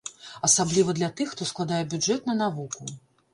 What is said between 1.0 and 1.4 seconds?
тых,